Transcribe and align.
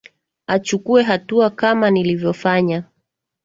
achukue 0.47 1.03
hatua 1.03 1.49
kama 1.49 1.89
nilivyofanya 1.89 2.83